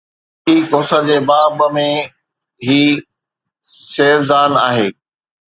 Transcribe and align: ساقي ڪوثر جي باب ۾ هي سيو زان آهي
ساقي 0.45 0.55
ڪوثر 0.71 1.01
جي 1.09 1.17
باب 1.27 1.51
۾ 1.75 1.83
هي 2.65 2.81
سيو 3.93 4.19
زان 4.29 4.51
آهي 4.67 4.87